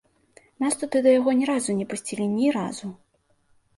Нас 0.63 0.77
туды 0.83 1.01
да 1.05 1.13
яго 1.19 1.35
ні 1.41 1.45
разу 1.51 1.77
не 1.81 1.85
пусцілі, 1.93 2.25
ні 2.41 2.47
разу. 2.59 2.87